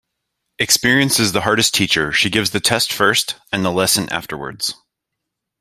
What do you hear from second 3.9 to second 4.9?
afterwards.